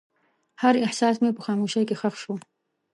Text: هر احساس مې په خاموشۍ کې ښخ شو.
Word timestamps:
هر 0.61 0.75
احساس 0.85 1.15
مې 1.23 1.31
په 1.37 1.41
خاموشۍ 1.45 1.83
کې 1.87 1.95
ښخ 2.01 2.15
شو. 2.21 2.33